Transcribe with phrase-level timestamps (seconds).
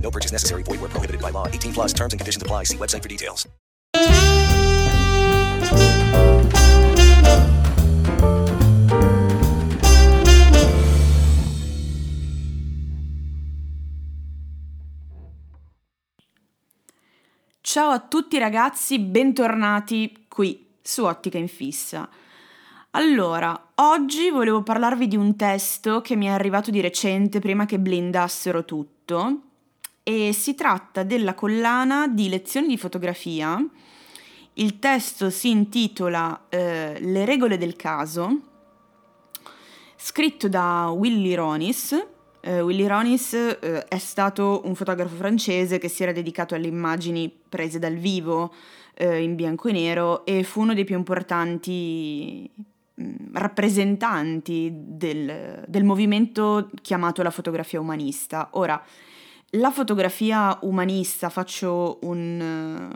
[0.00, 0.62] No purchase necessary.
[0.62, 1.48] Void where prohibited by law.
[1.48, 2.64] 18 plus terms and conditions apply.
[2.64, 3.46] See website for details.
[17.76, 22.08] Ciao a tutti ragazzi, bentornati qui su Ottica in Fissa.
[22.92, 27.78] Allora, oggi volevo parlarvi di un testo che mi è arrivato di recente prima che
[27.78, 29.40] blindassero tutto
[30.08, 33.60] e si tratta della collana di lezioni di fotografia.
[34.52, 38.40] Il testo si intitola eh, Le regole del caso,
[39.96, 42.06] scritto da Willy Ronis.
[42.38, 47.28] Eh, Willy Ronis eh, è stato un fotografo francese che si era dedicato alle immagini
[47.48, 48.54] prese dal vivo
[48.94, 52.48] eh, in bianco e nero e fu uno dei più importanti
[52.94, 58.50] mh, rappresentanti del, del movimento chiamato la fotografia umanista.
[58.52, 58.80] Ora,
[59.50, 62.90] la fotografia umanista, faccio un,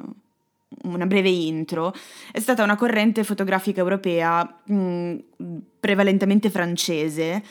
[0.82, 1.94] una breve intro,
[2.32, 5.16] è stata una corrente fotografica europea mh,
[5.78, 7.42] prevalentemente francese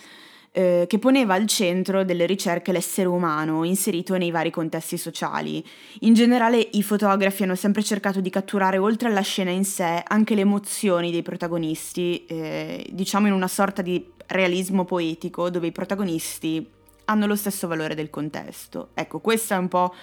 [0.51, 5.63] eh, che poneva al centro delle ricerche l'essere umano inserito nei vari contesti sociali.
[6.01, 10.35] In generale i fotografi hanno sempre cercato di catturare oltre alla scena in sé anche
[10.35, 16.77] le emozioni dei protagonisti, eh, diciamo in una sorta di realismo poetico dove i protagonisti
[17.09, 18.89] hanno lo stesso valore del contesto.
[18.93, 19.93] Ecco, questo è un po'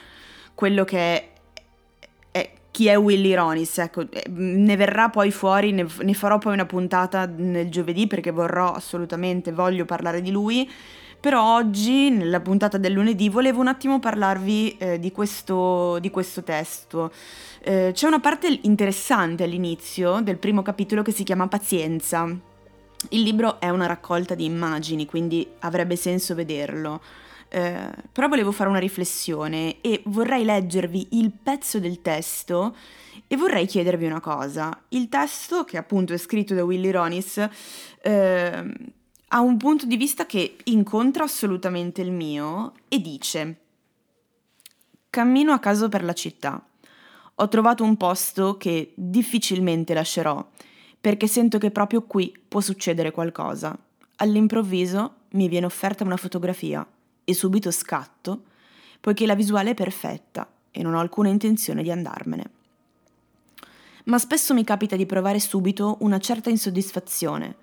[0.54, 1.28] quello che è,
[2.30, 6.66] è chi è Willy Ronis, ecco, ne verrà poi fuori, ne, ne, farò poi una
[6.66, 10.70] puntata nel giovedì perché vorrò assolutamente, voglio parlare di lui,
[11.18, 16.42] però oggi, nella puntata del lunedì, volevo un attimo parlarvi eh, di, questo, di, questo,
[16.42, 17.10] testo.
[17.62, 22.54] Eh, c'è una parte interessante all'inizio del primo capitolo che si chiama Pazienza
[23.10, 27.00] il libro è una raccolta di immagini, quindi avrebbe senso vederlo.
[27.48, 32.74] Eh, però volevo fare una riflessione e vorrei leggervi il pezzo del testo
[33.26, 34.82] e vorrei chiedervi una cosa.
[34.88, 37.48] Il testo, che appunto è scritto da Willy Ronis,
[38.02, 38.72] eh,
[39.28, 43.60] ha un punto di vista che incontra assolutamente il mio e dice
[45.10, 46.62] Cammino a caso per la città.
[47.36, 50.46] Ho trovato un posto che difficilmente lascerò
[51.06, 53.78] perché sento che proprio qui può succedere qualcosa.
[54.16, 56.84] All'improvviso mi viene offerta una fotografia
[57.22, 58.42] e subito scatto,
[58.98, 62.50] poiché la visuale è perfetta e non ho alcuna intenzione di andarmene.
[64.06, 67.54] Ma spesso mi capita di provare subito una certa insoddisfazione,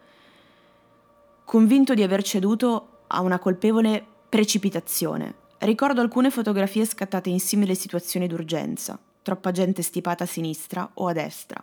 [1.44, 5.36] convinto di aver ceduto a una colpevole precipitazione.
[5.58, 11.12] Ricordo alcune fotografie scattate in simili situazioni d'urgenza, troppa gente stipata a sinistra o a
[11.12, 11.62] destra,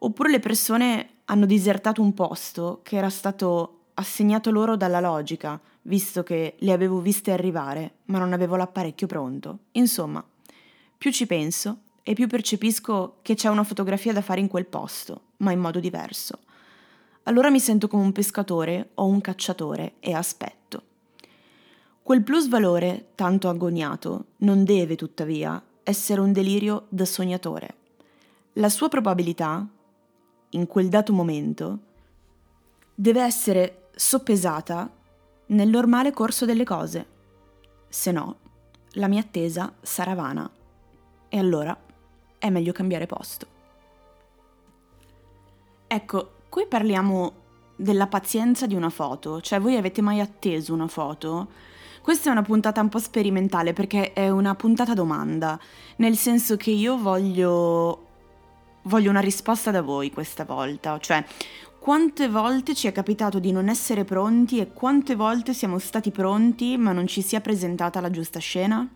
[0.00, 6.22] Oppure le persone hanno disertato un posto che era stato assegnato loro dalla logica, visto
[6.22, 9.58] che le avevo viste arrivare, ma non avevo l'apparecchio pronto.
[9.72, 10.24] Insomma,
[10.96, 15.22] più ci penso e più percepisco che c'è una fotografia da fare in quel posto,
[15.38, 16.38] ma in modo diverso.
[17.24, 20.82] Allora mi sento come un pescatore o un cacciatore e aspetto.
[22.02, 27.74] Quel plusvalore, tanto agognato, non deve, tuttavia, essere un delirio da sognatore.
[28.54, 29.66] La sua probabilità,
[30.50, 31.78] in quel dato momento
[32.94, 34.90] deve essere soppesata
[35.46, 37.06] nel normale corso delle cose,
[37.88, 38.36] se no
[38.92, 40.50] la mia attesa sarà vana
[41.28, 41.76] e allora
[42.38, 43.46] è meglio cambiare posto.
[45.86, 47.32] Ecco, qui parliamo
[47.76, 51.48] della pazienza di una foto, cioè voi avete mai atteso una foto?
[52.02, 55.58] Questa è una puntata un po' sperimentale perché è una puntata domanda,
[55.96, 58.06] nel senso che io voglio
[58.88, 61.24] voglio una risposta da voi questa volta, cioè
[61.78, 66.76] quante volte ci è capitato di non essere pronti e quante volte siamo stati pronti
[66.76, 68.86] ma non ci sia presentata la giusta scena?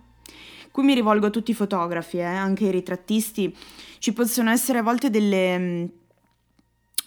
[0.70, 3.54] Qui mi rivolgo a tutti i fotografi, eh, anche i ritrattisti.
[3.98, 5.88] Ci possono essere a volte delle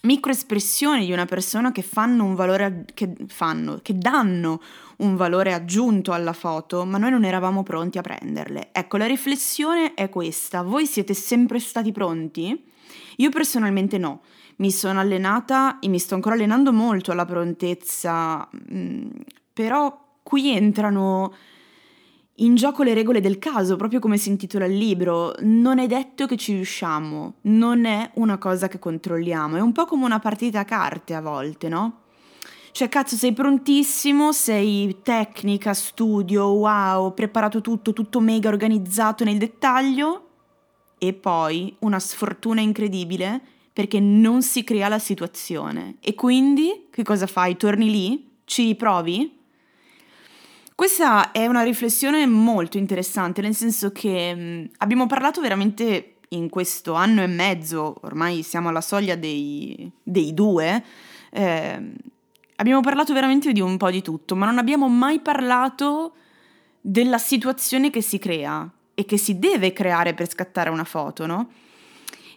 [0.06, 4.60] microespressioni di una persona che fanno un valore, che fanno, che danno
[4.98, 8.70] un valore aggiunto alla foto, ma noi non eravamo pronti a prenderle.
[8.72, 10.62] Ecco, la riflessione è questa.
[10.62, 12.64] Voi siete sempre stati pronti?
[13.16, 14.22] Io personalmente no.
[14.56, 19.08] Mi sono allenata e mi sto ancora allenando molto alla prontezza, mm,
[19.52, 21.34] però qui entrano
[22.36, 25.34] in gioco le regole del caso, proprio come si intitola il libro.
[25.40, 29.86] Non è detto che ci riusciamo, non è una cosa che controlliamo, è un po'
[29.86, 32.00] come una partita a carte a volte, no?
[32.72, 40.26] Cioè, cazzo, sei prontissimo, sei tecnica, studio, wow, preparato tutto, tutto mega organizzato nel dettaglio,
[40.98, 43.40] e poi una sfortuna incredibile
[43.72, 45.96] perché non si crea la situazione.
[46.00, 47.56] E quindi che cosa fai?
[47.56, 48.30] Torni lì?
[48.44, 49.35] Ci riprovi?
[50.76, 56.92] Questa è una riflessione molto interessante, nel senso che mh, abbiamo parlato veramente in questo
[56.92, 60.84] anno e mezzo, ormai siamo alla soglia dei, dei due,
[61.30, 61.92] eh,
[62.56, 66.12] abbiamo parlato veramente di un po' di tutto, ma non abbiamo mai parlato
[66.78, 71.52] della situazione che si crea e che si deve creare per scattare una foto, no?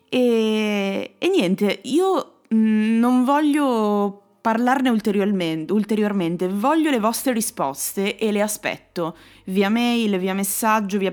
[0.07, 8.41] E, e niente, io mh, non voglio parlarne ulteriormente, voglio le vostre risposte e le
[8.41, 9.15] aspetto
[9.45, 11.11] via mail, via messaggio, via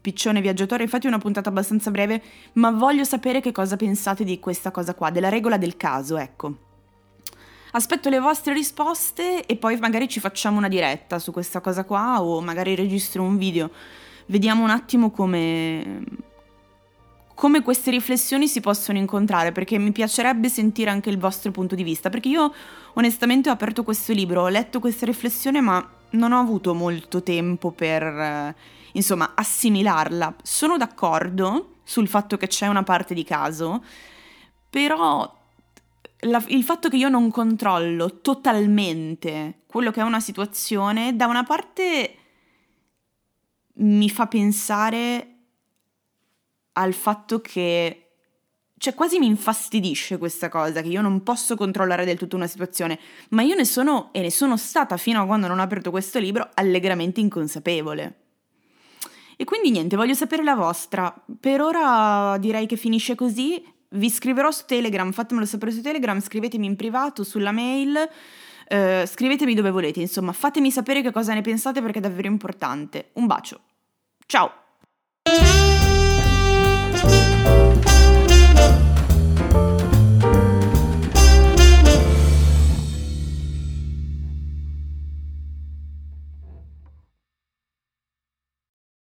[0.00, 0.84] piccione viaggiatore.
[0.84, 2.22] Infatti è una puntata abbastanza breve,
[2.54, 6.56] ma voglio sapere che cosa pensate di questa cosa qua, della regola del caso, ecco.
[7.72, 12.22] Aspetto le vostre risposte e poi magari ci facciamo una diretta su questa cosa qua
[12.22, 13.70] o magari registro un video.
[14.26, 16.02] Vediamo un attimo come
[17.38, 21.84] come queste riflessioni si possono incontrare, perché mi piacerebbe sentire anche il vostro punto di
[21.84, 22.52] vista, perché io
[22.94, 27.70] onestamente ho aperto questo libro, ho letto questa riflessione, ma non ho avuto molto tempo
[27.70, 28.56] per, eh,
[28.94, 30.34] insomma, assimilarla.
[30.42, 33.84] Sono d'accordo sul fatto che c'è una parte di caso,
[34.68, 35.32] però
[36.22, 41.44] la, il fatto che io non controllo totalmente quello che è una situazione, da una
[41.44, 42.16] parte
[43.74, 45.34] mi fa pensare
[46.78, 48.04] al fatto che
[48.78, 52.98] cioè quasi mi infastidisce questa cosa, che io non posso controllare del tutto una situazione,
[53.30, 56.20] ma io ne sono e ne sono stata fino a quando non ho aperto questo
[56.20, 58.20] libro allegramente inconsapevole.
[59.36, 61.12] E quindi niente, voglio sapere la vostra.
[61.40, 63.64] Per ora direi che finisce così.
[63.90, 67.96] Vi scriverò su Telegram, fatemelo sapere su Telegram, scrivetemi in privato, sulla mail,
[68.68, 73.10] eh, scrivetemi dove volete, insomma, fatemi sapere che cosa ne pensate perché è davvero importante.
[73.14, 73.60] Un bacio.
[74.26, 74.52] Ciao!